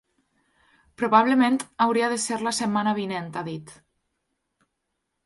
Probablement 1.01 1.59
hauria 1.85 2.09
de 2.13 2.17
ser 2.23 2.39
la 2.47 2.53
setmana 2.61 2.95
vinent, 3.01 3.29
ha 3.35 3.45
dit. 3.51 3.75